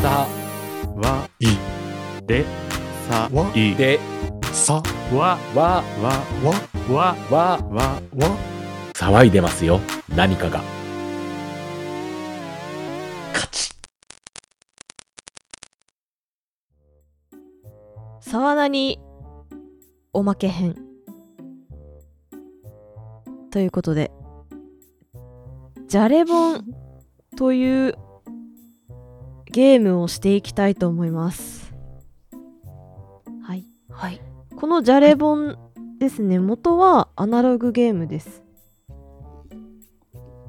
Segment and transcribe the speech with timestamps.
[0.00, 0.28] さ
[0.96, 1.46] わい
[2.26, 2.44] で
[3.08, 3.98] さわいで
[4.52, 4.82] さ
[5.12, 6.54] わわ、わわ
[6.88, 8.36] わわ、わわ
[8.94, 9.80] 騒いでますよ。
[10.14, 10.62] 何かが。
[13.32, 13.70] 勝ち。
[18.20, 19.00] 沢名に
[20.12, 20.76] おまけ編
[23.50, 24.12] ということで
[25.88, 26.64] じゃれぼん
[27.36, 27.94] という
[29.50, 31.74] ゲームをしていきたいと思います。
[33.42, 33.64] はい。
[33.90, 34.20] はい。
[34.56, 35.58] このじゃれぼん
[35.98, 36.38] ですね。
[36.38, 38.42] 元はアナログゲームです。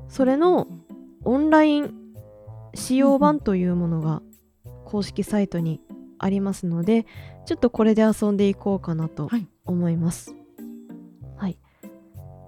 [0.08, 0.67] それの
[1.23, 1.94] オンライン
[2.73, 4.22] 使用版というものが
[4.85, 5.81] 公式サイトに
[6.17, 7.05] ありますので
[7.45, 9.47] ちょっとこれで遊んでいこうかなとはい。
[9.66, 10.36] 思います。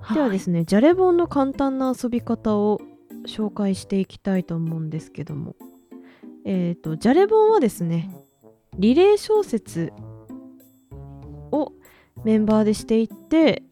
[0.02, 2.82] はい、ではですね、じゃれぼんの簡単な遊び方を
[3.28, 5.56] 紹介していきたいと思うんですけども、
[6.46, 8.10] えっ、と、じゃれぼんはですね、
[8.78, 9.92] リレー小説
[11.52, 11.74] を
[12.24, 13.64] メンバーでしていって、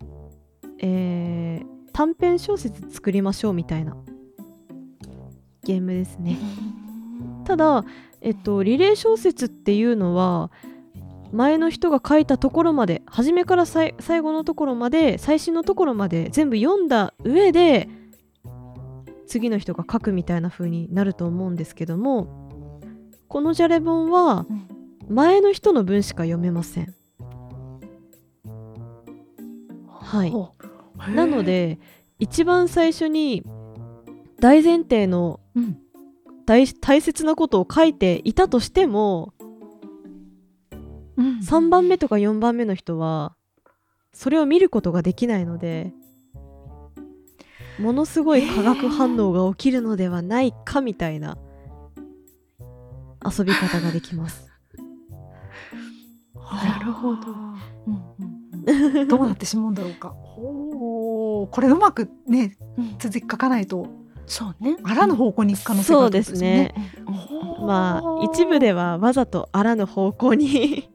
[0.80, 3.98] えー短編小説作りましょうみたいな
[5.66, 6.38] ゲームですね。
[7.44, 7.84] ただ、
[8.22, 10.50] えっと、リレー小説っていうのは
[11.34, 17.90] 前の人が書いたところまで初めからさい最後のところまで最新のところまで全部読んだ上で
[19.28, 22.49] 次の人が書くみたいな風になると思うんですけども
[23.30, 24.46] このじゃれ本は
[25.08, 26.96] 前の人の文しか読めません。
[29.88, 31.14] はい。
[31.14, 31.80] なの、で
[32.18, 33.44] 一番最初に
[34.40, 35.78] 大前提のうん。
[36.46, 39.34] 大大切なことを書いていたとしても
[41.16, 41.38] うん。
[41.40, 43.36] 3番目とか4番目の人は
[44.12, 45.94] それを見ることができないので
[47.78, 51.38] ものすごい化学反応が起きるのではないかみたいな
[53.26, 54.48] 遊び方ができます。
[56.36, 57.32] なるほど。
[57.32, 57.36] うん
[57.86, 60.10] うんうんどうなってしまうんだろうか。
[60.10, 62.58] ほう、これうまくね、
[63.00, 63.88] 続き書かないと、
[64.26, 64.78] そうね。
[64.84, 66.74] あらぬ方向に行く可能性があるってことそうですね。
[67.66, 70.90] まあ一部ではわざとあらぬ方向に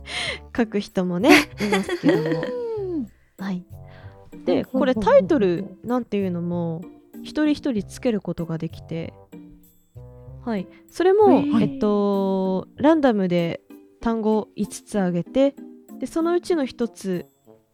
[0.56, 2.44] 書く人もね いますけども。
[3.38, 3.64] はい、
[4.44, 6.82] でこれタイトルなんていうのも
[7.22, 9.14] 一人一人つけることができて、
[10.44, 13.60] はい、それも、えっと、ランダムで
[14.00, 15.54] 単語5つあげて
[15.98, 17.26] でそのうちの1つ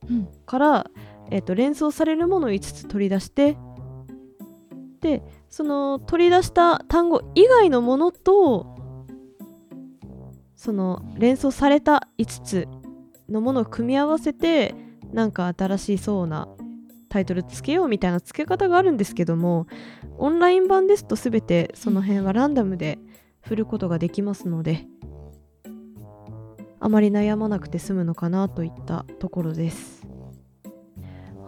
[0.08, 0.28] うん。
[0.44, 0.90] から、
[1.30, 3.56] えっと、連想されるものを5つ取り出して
[5.00, 8.76] でその取り出した単語以外のものと
[10.54, 12.68] その連想された5つ
[13.28, 14.74] のものを組み合わせて
[15.12, 16.48] なんか新しそうな
[17.08, 19.66] タイトルつけようみたいな付け方があるんですけども
[20.18, 22.98] オンライン版ですと全てその辺はランダムで
[23.40, 24.86] 振ることができますので
[26.80, 30.06] あまり悩まなくて済むのかなといったところです。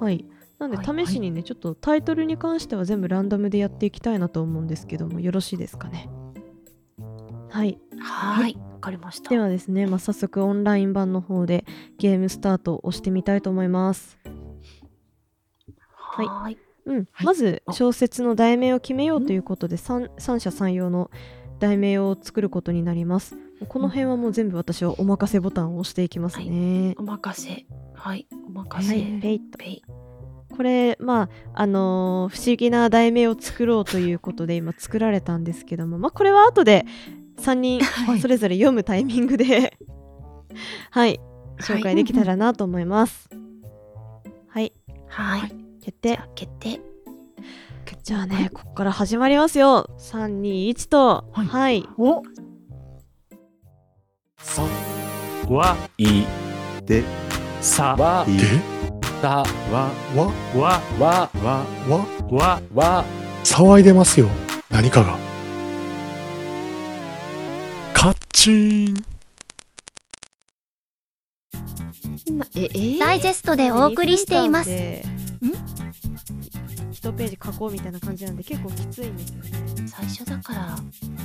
[0.01, 0.25] はい。
[0.59, 6.09] なんではい試しにね、ちょっとタイトルに関しては全部ランダムでやっていきたいなと思うんですけどもよろしいですかね？
[7.51, 7.79] はい。
[8.01, 9.31] はい、わかりました。
[9.31, 11.65] ではですね、まあ、早速オンライン版の方で
[11.99, 14.19] ゲームスタートを押してみたいと思います。
[16.25, 16.59] はいはい。
[16.87, 21.11] うん、はいまずあ小説の題名を決めようということで三三者三様の
[21.59, 23.37] 題名を作ることになります。
[23.69, 26.95] この辺はもう全部私はお任せボタンを押していきますね。
[26.99, 27.67] お任せ。
[27.95, 28.97] はい、お任はせ。
[28.97, 29.83] い、ペイとペイ。
[30.57, 36.85] これまああのー不思議な題名を作ろうということで今作られたんですけどもまあこれは後で
[37.37, 39.77] 3人 はいそれぞれ読むタイミングで
[40.91, 41.21] はい
[41.61, 43.29] 紹介できたらなと思います。
[44.49, 44.73] はい、
[45.09, 45.68] はい。
[45.89, 46.23] 決定じゃ。
[46.23, 46.81] あ決定。
[48.03, 49.89] じゃあね、ここから始まりますよ。
[49.99, 51.25] 3、2、1と。
[51.33, 51.47] はい。
[51.47, 51.89] はい。
[51.97, 52.23] お、
[54.39, 54.63] さ
[55.49, 56.25] わい、
[56.85, 57.03] で。
[57.63, 58.33] さわ、で
[59.23, 59.47] たわ
[60.15, 60.31] わ。
[60.55, 60.83] わ。
[60.99, 61.67] わ、わ。
[61.89, 62.07] わ。
[62.31, 63.05] わわ、
[63.43, 64.29] 騒いでますよ。
[64.71, 65.17] 何かが。
[67.95, 69.09] カッチーン
[72.39, 75.18] なえ、えダイジェストでお送りしています。
[76.99, 79.89] 2分間で1ページ書こうみたいな感じなんで結構きついんですよね。
[79.89, 80.77] 最初だから、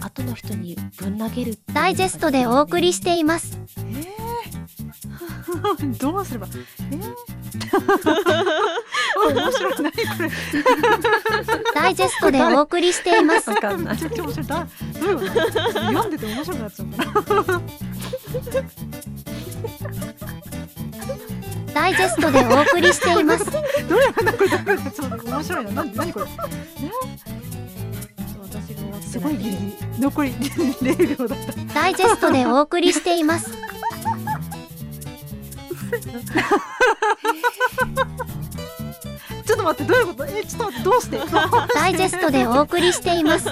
[0.02, 3.60] 後の人にぶん投げるダイジェストでお送りしています。
[3.78, 6.48] えー、どうすれば？
[6.48, 7.04] えー、
[9.34, 10.30] 面白い何これ
[11.74, 13.50] ダイジェストでお送りしています。
[13.50, 14.68] わかんないめちゃくちゃ面白いだ
[15.00, 15.32] どういうこと
[15.74, 16.98] 読んでて面白くなっちゃった
[17.44, 17.62] な
[21.74, 23.46] ダイジェストでお送りしています。
[23.52, 23.52] ど
[23.98, 25.72] うやらなんかこれちょっと面白いな。
[25.72, 26.26] 何何これ？
[29.02, 29.76] すごいギリギリ。
[30.00, 31.74] 残り0秒だった。
[31.74, 33.52] ダイジェストでお送りしています。
[39.46, 40.26] ちょっと待ってどういうこと？
[40.26, 41.18] えちょっと待ってどうして？
[41.76, 43.50] ダイジェストでお送りしています。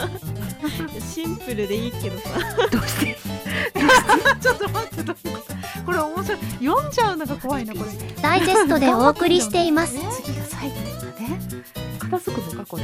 [1.14, 2.30] シンプルでいいけどさ。
[2.72, 3.18] どうして？
[4.42, 4.91] ちょっと待って
[6.62, 7.86] 読んじゃうのが怖いなこれ。
[8.22, 9.96] ダイジェストでお送りしています。
[10.22, 10.81] 次が最後だ
[11.19, 11.40] ね
[12.00, 12.84] 片付くのかこれ。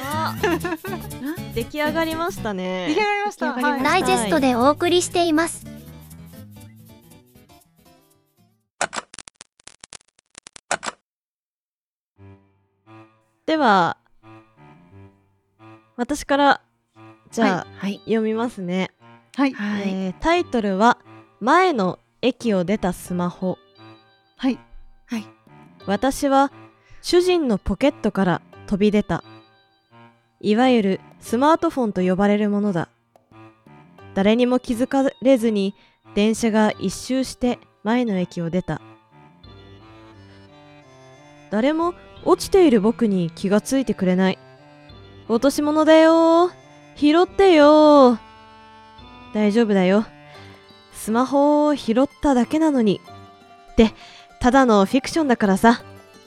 [0.00, 0.36] あ。
[1.52, 2.86] 出来上がりましたね。
[2.88, 3.46] 出来上がりました。
[3.46, 5.66] 出来上がりまダイジェストでお送りしています。
[13.46, 13.96] では
[15.96, 16.60] 私から
[17.32, 17.98] じゃあ、はい。
[18.04, 18.92] 読みますね、
[19.34, 19.54] はい。
[19.84, 20.98] えータイトルは
[21.42, 23.58] 「前の駅を出たスマホ。
[24.36, 24.58] はい」
[25.86, 26.52] 私は
[27.00, 29.24] 主人のポケットから飛び出た。
[30.40, 32.88] いわゆるスマートフォンと呼ばれるものだ。
[34.14, 35.74] 誰にも気づかれずに
[36.14, 38.80] 電車が一周して前の駅を出た。
[41.50, 44.38] 誰も落ちている僕に気がついてくれない。
[45.28, 46.50] 落とし物だよ
[46.94, 48.18] 拾ってよ
[49.32, 50.04] 大丈夫だよ
[51.02, 53.00] スマホを拾っただけなのに。
[53.72, 53.92] って
[54.38, 55.82] ただのフィクションだからさ。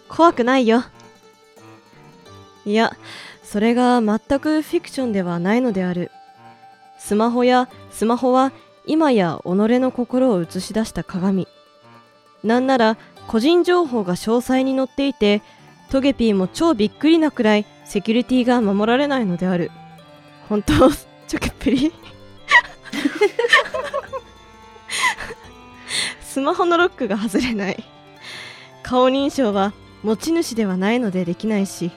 [0.10, 0.83] 怖くないよ。
[2.66, 2.92] いや
[3.42, 6.12] それが全くフィクションではないのである。
[7.00, 8.51] スマホやスマホは
[8.86, 11.48] 今や己の心を映し出した鏡。
[12.44, 12.98] なんなら
[13.30, 15.42] 個人情報が詳細に載っていて
[15.89, 19.71] トゲピーも超びっくりなくらいセキュリティが守られないのである。
[20.50, 20.92] 本当？
[21.28, 21.94] チョケっぷり。
[26.35, 27.81] スマホのロックが外れない。
[28.83, 29.71] 顔認証は
[30.03, 31.91] 持ち主ではないのでできないし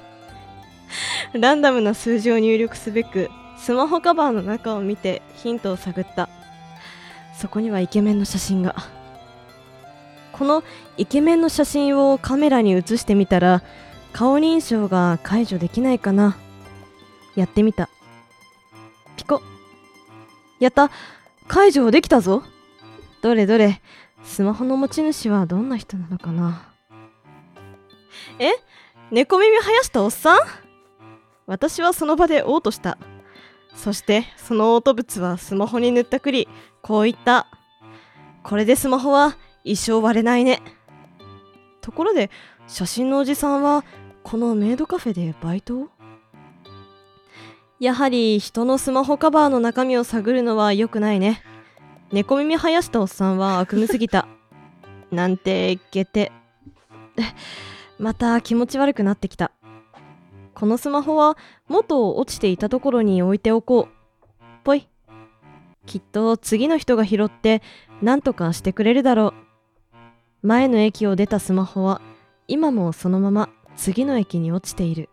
[1.32, 6.29] ランダムな数字を入力すべくスマホカバーの中を見てヒントを探った。
[7.37, 8.76] そこにはイケメンの写真が。
[10.31, 10.62] この
[10.96, 13.64] イケメンの写真をカメラに写してみたら
[14.12, 16.37] 顔認証が解除できないかな。
[17.35, 17.88] やってみた。
[19.17, 19.43] ピコ。
[20.61, 20.93] やった。
[21.49, 22.44] 解除できたぞ。
[23.20, 23.82] どれどれ。
[24.23, 26.73] スマホの持ち主はどんな人なのかな？
[28.38, 28.53] え？
[29.11, 30.38] 猫耳生やしたおっさん？
[31.47, 32.99] 私はその場で嘔吐した。
[33.75, 36.49] そしてその嘔吐物はスマホに塗ったくり
[36.82, 37.47] こう言った。
[38.43, 40.61] これでスマホは一生割れないね。
[41.81, 42.31] ところで
[42.67, 43.85] 写真のおじさんは
[44.23, 45.88] このメイドカフェでバイト？
[47.81, 51.43] やはり人のスマホカバーの中身を探るのは良くないね。
[52.11, 54.27] 猫耳生やしたおっさんは悪夢すぎた。
[55.11, 56.33] なんてゲテ。
[57.99, 59.51] また気持ち悪くなってきた。
[60.55, 61.37] このスマホは
[61.69, 64.45] 元落ちていたところに置いておこう。
[64.65, 64.89] ぽい。
[65.85, 67.63] きっと次の人が拾って
[68.01, 69.35] 何とかしてくれるだろ
[70.43, 70.47] う。
[70.47, 72.01] 前の駅を出たスマホは
[72.47, 75.11] 今もそのまま次の駅に落ちている。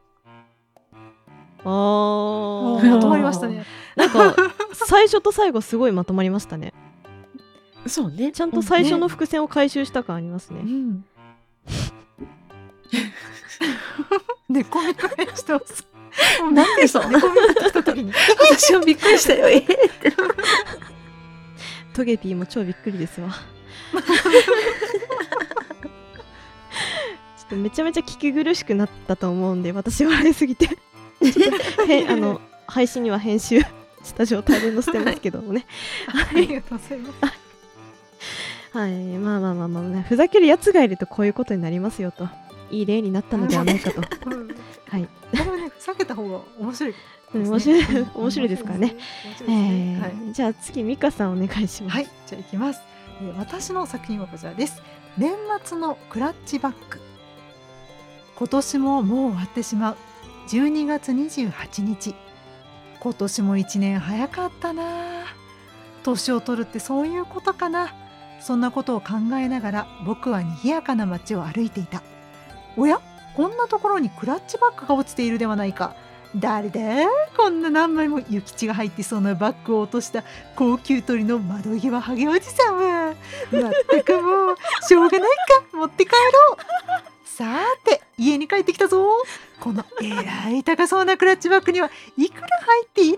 [1.65, 2.89] あー。
[2.89, 3.65] まとまりましたね。
[3.97, 4.35] なんか
[4.73, 6.73] 最初と最後すごいまとまりましたね
[7.87, 8.31] そうね。
[8.31, 11.05] ちゃんと最初の伏線を回収した感ありますね、うん。
[14.49, 15.85] 猫目がしてます。
[16.51, 18.11] なんでそう猫目が来た時に。
[18.39, 19.47] 私もびっくりしたよ。
[19.47, 19.63] え
[21.93, 23.29] トゲピーも超びっくりですわ。
[23.31, 23.99] ちょ
[27.45, 30.69] っとめちゃめちゃ聞き苦しくなったと思うんで私笑いすぎて。
[31.87, 33.59] へんあの配信には編集
[34.03, 35.67] した状態で載せてますけどもね。
[36.07, 37.44] ありがとうございます
[38.75, 38.91] はい。
[39.17, 42.27] まあまあまあまあ、ね、ふざけるやつがいるとこういうことになりますよと。
[42.71, 44.01] いい例になったのではないかと。
[44.29, 44.47] うん。
[44.89, 45.03] はい。
[45.05, 46.93] これはね避けた方が面白い。
[47.33, 48.07] 面白い。
[48.13, 48.87] 面白いですからね。
[48.87, 50.11] 面白いですえねはい。
[50.11, 51.95] ーじゃあ次ミカさんお願いします。
[51.95, 52.81] はい、じゃあ行きます、
[53.21, 54.81] えー私の作品はこちらです。
[55.17, 55.31] 年
[55.63, 56.99] 末のクラッチバッグ
[58.37, 59.97] 今年ももう終わってしまう。
[60.49, 62.13] 12月28日。
[62.99, 65.23] 今年も1年早かったな。
[66.03, 67.93] 年を取るってそういうことかな
[68.45, 72.03] そんなことを考えながら僕は賑やかな街を歩いていた。
[72.77, 73.01] おや
[73.35, 75.95] こんなところにクラッチバッグが落ちているではないか。
[76.35, 76.79] 誰だ？
[77.35, 80.23] こんな何枚も諭吉が入ってそうなバッグを落とした
[80.55, 83.15] 高級鳥の窓際ハゲおじさんは
[83.51, 83.69] ま。
[83.69, 84.55] ったくもう
[84.87, 85.29] しょうがない
[85.71, 85.77] か。
[85.77, 86.17] 持って帰ろ
[86.53, 86.57] う。
[87.25, 89.23] さーて家に帰ってきたぞ。
[89.59, 93.17] このえらい高そうなクラッチバッグにはいくら入っている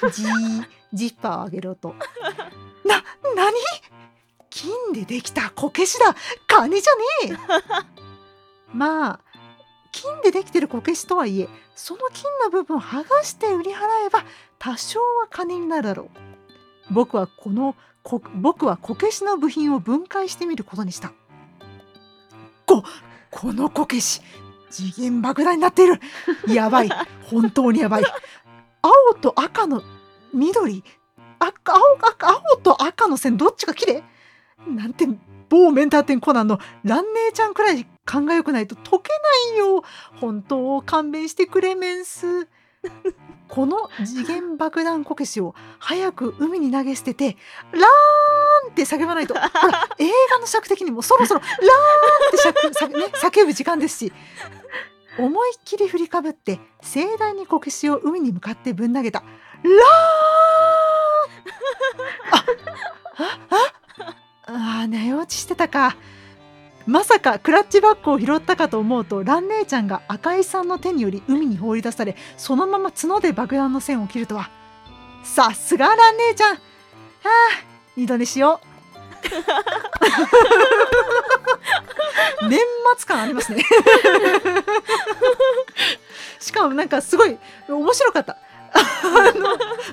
[0.00, 0.10] かな。
[0.10, 1.94] じージッパーをあげろと。
[2.84, 3.01] な
[3.34, 3.52] 何？
[4.50, 6.14] 金でできたこけしだ。
[6.46, 8.72] カニじゃねえ。
[8.74, 9.20] まあ
[9.92, 14.24] 金でできてるこけしとはいえその金の部分を剥がして売り払えば
[14.58, 16.10] 多少は金になるだろう。
[16.90, 21.12] 僕はこのこ僕はこけしの部品を分解してみることにした。
[22.66, 22.82] こ
[23.30, 24.22] このこけし
[24.70, 26.00] 次元爆弾になっている。
[26.48, 26.90] やばい。
[27.24, 28.04] 本当にやばい。
[28.82, 29.82] 青と赤の
[30.32, 30.82] 緑
[31.72, 34.04] 赤青赤青と赤の線どっちが綺麗？
[34.66, 35.06] なんて
[35.48, 38.90] 某メンター店コナンの蘭姉ちゃんくらい勘が良くないと解け
[39.50, 39.82] ないよ。
[40.20, 42.48] 本当勘弁してくれメンス。
[43.48, 47.36] この次元爆弾こけしを早く海に投げ捨てて
[47.70, 49.34] ラーンって叫ばないと。
[49.34, 49.50] ほら
[49.98, 54.12] 映画の尺的にもそろそろラーンって叫,、ね、叫ぶ時間ですし。
[55.18, 59.18] 思いっきり振りかぶって盛大にこけしを海に向かってぶん投げた。
[59.20, 59.72] ラーン
[62.30, 62.44] あ
[64.46, 65.96] ああ寝落ちしてたか。
[66.86, 74.50] まさかクラッチバッグを拾ったかと思うと蘭姉ちゃんが赤井さんの手により海に放り出されそのまま角で爆弾の線を切るとは。
[75.22, 76.56] さすが蘭姉ちゃん。
[76.56, 76.60] ああ
[77.96, 78.66] 二度寝しよう。
[82.48, 82.58] 年
[82.98, 83.64] 末感ありますね。
[86.40, 88.36] しかもなんかすごい面白かった。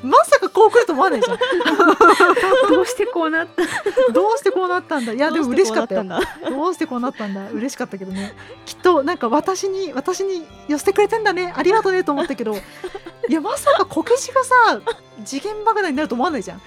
[0.04, 1.38] まさかこう来ると思わないじゃん。
[2.70, 3.64] どうしてこうなった？
[4.14, 5.14] どうしてこうなったんだ？
[5.14, 6.04] いやでも嬉しかったよ。
[6.50, 7.50] どうしてこうなったんだ？
[7.50, 7.70] どうしてこうなったんだ？
[7.70, 8.34] 嬉しかったけどね。
[8.66, 11.54] きっとなんか私に私に寄せてくれてんだね。
[11.56, 12.56] ありがとうねと思ったけど。
[13.28, 14.80] いやまさかこけしがさ
[15.24, 16.62] 次元爆弾になると思わないじゃん。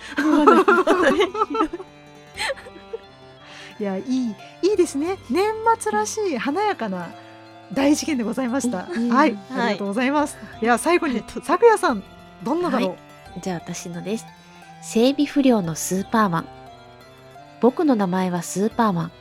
[3.80, 5.18] いやいいいいですね。
[5.30, 7.08] 年末らしい華やかな
[7.72, 9.08] 大事件でございました、うん。
[9.08, 9.60] はい、はい。
[9.60, 10.36] ありがとうございます。
[10.60, 12.02] いや最後に咲夜さん
[12.42, 12.96] どんなだろ
[13.36, 14.26] う、じゃあ私のです。
[14.82, 16.48] 整備不良のスーパーマン。
[17.60, 19.12] 僕の名前はスーパーマン。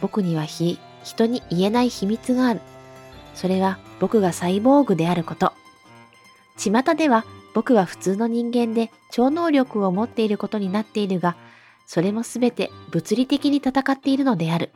[0.00, 2.60] 僕にはひ人に言えない秘密がある。
[3.34, 5.52] それは僕がサイボーグであること。
[6.56, 11.36] 巷では僕は普通の人間で超能力を持っていることになっているが
[11.86, 14.72] それもすべて物理的に戦っているのである。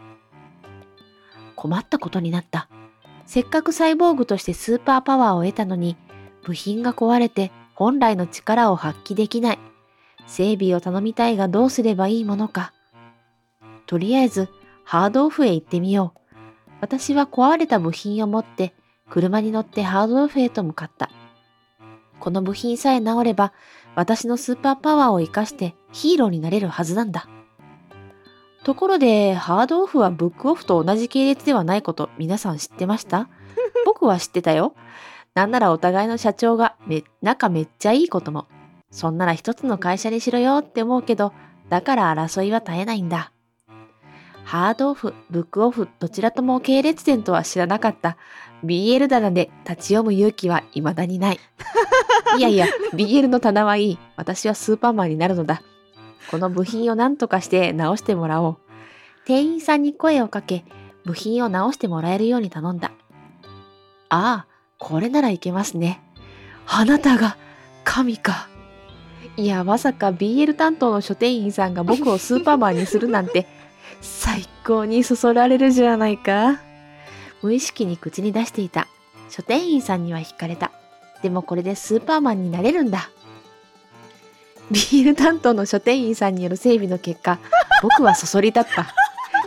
[1.57, 2.69] 困ったことになった
[3.29, 5.99] せっかくサイボーグとしてスーパーパワーを得たのに
[6.43, 9.59] 部品が壊れて本来の力を発揮できない。
[10.27, 12.73] 整備を頼みたいがどうすればいいものか。
[13.87, 14.49] とりあえず、
[14.83, 16.21] ハードオフへ行ってみよう。
[16.81, 18.75] 私は壊れた部品を持って、
[19.11, 21.11] 車に乗ってハードオフへと向かった。
[22.21, 23.53] この部品さえ治れば、
[23.95, 27.29] 私のスーパーパワーを活かしてヒーローになれるはずなんだ。
[28.65, 33.29] ところで、ハードオフはブックオフと同じ系列ではないこと皆さん知ってました？
[33.87, 34.75] 僕は知ってたよ。
[35.35, 38.47] なんならお互いの社長がめ仲めっちゃいいことも。
[38.91, 41.33] そんなら一つの会社にしろよって思うけど、
[41.69, 43.33] だから争いは絶えないんだ。
[44.45, 48.17] ハードオフ、ブックオフ、どちらとも系列店とは知らなかった。
[48.65, 51.39] BL 棚で立ち読む勇気は未だにない。
[52.39, 53.99] いやいや、BL の棚はいい。
[54.17, 55.63] 私はスーパーマンになるのだ。
[56.31, 58.57] この部品を何とかして直してもらおう。
[59.25, 60.65] 店員さんに声をかけ、
[61.05, 62.93] 部品を直してもらえるように頼んだ。
[64.11, 64.47] ああ、
[64.79, 66.01] これならいけますね。
[66.67, 67.37] あなたが
[67.85, 68.49] 神か。
[69.37, 73.47] いや、まさか BL 担当の書店員さんが僕をスーパーマンにするなんて、
[74.01, 76.61] 最高にそそられるじゃないか。
[77.43, 78.89] 無意識に口に出していた。
[79.31, 80.73] 書店員さんには惹かれた。
[81.23, 83.11] でもこれでスーパーマンになれるんだ。
[84.71, 87.39] BL 担当の書店員さんによる整備の結果、
[87.83, 88.95] 僕はそそり立った。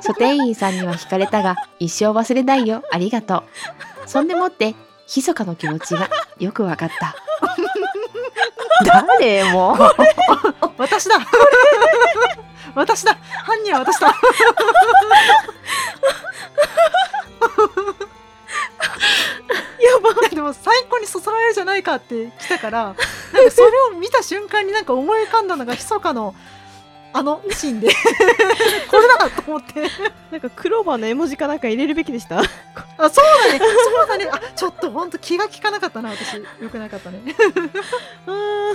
[0.06, 2.84] 書店員さんには惹かれたが、一生忘れないよ。
[2.92, 3.44] ありがと
[4.06, 4.10] う。
[4.10, 4.76] そんでもって、
[5.16, 6.10] 密かの気持ちが
[6.40, 7.16] よくわかった。
[8.84, 9.78] 誰も
[10.78, 11.16] 私だ
[12.74, 14.14] 私だ犯人は私だや
[20.00, 22.96] ばでも最高にそそられるじゃないかって来たから
[23.34, 26.36] なんかそれを見た瞬間になんか思い浮かんだのが密かの
[27.14, 27.90] あのシーンで。
[28.90, 29.90] これだと思って。
[30.32, 32.40] なんかクローバーの絵文字かなんか入れるべきでした？
[32.40, 32.44] あ
[33.10, 33.60] そうだね。
[33.60, 34.30] そうだね。
[34.32, 36.10] あちょっとほんと気が利かなかったな。
[36.12, 37.22] 私よくなかったね。
[38.28, 38.74] あ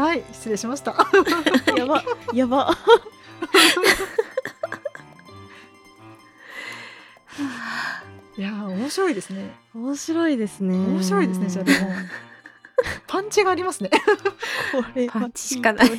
[0.00, 0.92] はい失礼しました。
[0.92, 2.02] ーやば。
[2.32, 2.74] やば。
[8.38, 9.54] いやー面白いですね。
[9.74, 10.74] 面白いですね。
[10.74, 11.78] 面白いですねじゃあでも
[13.06, 13.90] パンチがありますね。
[13.90, 15.90] これはパンチしかない。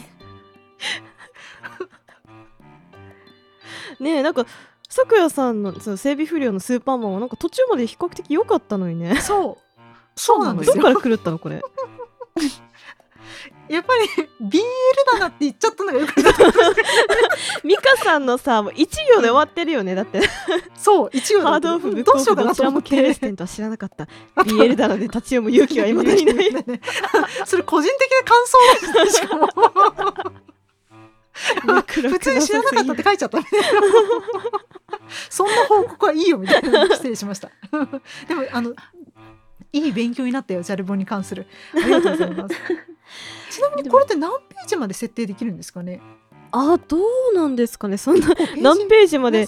[4.00, 4.46] ねえなんか
[4.90, 9.16] 咲夜さんのその整備不良のスーパーマンはなんか途中まで比較的良かったのにね。
[9.22, 9.58] そう。
[10.16, 11.62] そうなんですよどっから狂ったのこれ？
[13.70, 14.08] やっぱり
[14.42, 14.62] BL
[15.14, 20.22] だなって言っちゃったのがよかったミカさんのさもう1行で終わってるよねだって。
[20.76, 24.08] そう一応ハードオフブックどうしようかオフどちらもなと思って系列店とは知らなかった。
[24.44, 26.82] BL だので立ち読む勇気は未だにない。
[27.46, 28.58] それ個人的な感想
[28.94, 29.48] だししかも
[31.84, 33.68] 普通に知らなかったって書いちゃったみたいな
[35.30, 37.50] そんな報告はいいよみたいな失礼しました
[38.28, 38.74] でもあの
[39.74, 41.48] いい勉強になったよジャルボンに関する。
[41.76, 42.56] ありがとうございます。
[43.50, 46.00] ちなみにこれって何ページまで設定できるんですかね？
[46.56, 47.98] あどうなんですかね？
[47.98, 48.28] そんな
[48.58, 49.48] 何ページまで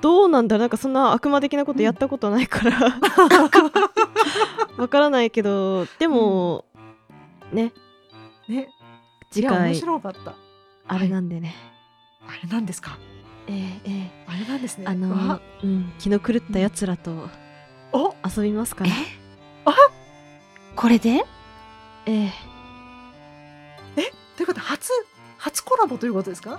[0.00, 2.78] どうなんだなんかそんな悪魔的なことやったことないから。
[4.78, 6.64] わからないけどでも、
[7.52, 7.72] ね。
[8.48, 8.68] ね。
[9.30, 10.34] 次いや面回白かった。
[10.88, 11.54] あれなんでね、
[12.26, 12.98] あれなんですか？
[13.46, 14.86] えーえあれなんですね。
[14.86, 15.92] ーあのわうん。
[15.98, 17.28] 気の狂ったやつらと
[17.92, 18.14] お？
[18.36, 19.19] 遊びますからえ？
[20.80, 21.26] これで？
[22.06, 22.30] えー
[24.34, 24.88] ということは初
[25.36, 26.58] 初コラボということですか？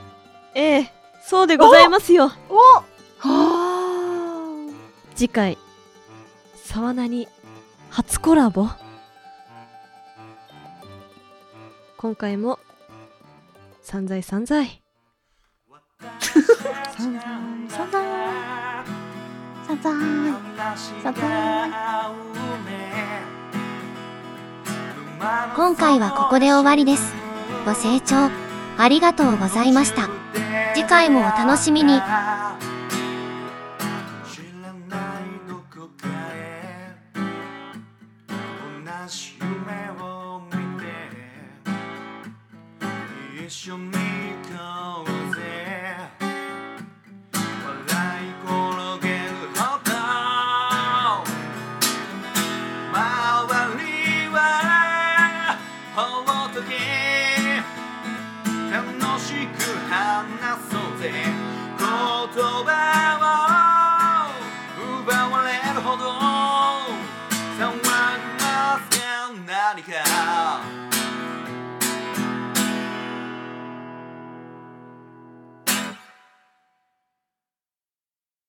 [0.54, 0.86] えー
[1.25, 2.32] そうでございますよ。
[2.48, 2.84] おは
[3.24, 4.68] あ。
[5.16, 5.58] 次回
[6.56, 7.28] 沢名に
[7.90, 8.68] 初コラボ？
[11.98, 12.60] 今回も
[13.82, 14.84] 散財散財
[16.20, 17.24] 散財散財
[17.70, 18.84] サザーイ
[21.01, 22.90] サザーイ
[25.22, 27.13] 今回はここで終わりです。
[27.63, 28.32] ご清聴
[28.78, 30.10] ありがとうございました。
[30.74, 32.01] 次回もお楽しみに。